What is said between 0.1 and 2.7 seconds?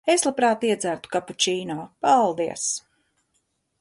Es labprāt iedzertu kapučīno. Paldies!